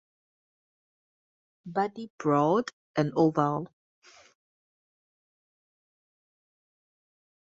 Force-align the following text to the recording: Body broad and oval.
Body 1.63 2.09
broad 2.17 2.71
and 2.95 3.13
oval. 3.15 3.67